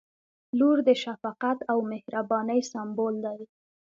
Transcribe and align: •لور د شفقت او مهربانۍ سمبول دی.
•لور 0.59 0.77
د 0.87 0.89
شفقت 1.03 1.59
او 1.71 1.77
مهربانۍ 1.91 2.59
سمبول 2.71 3.15
دی. 3.25 3.41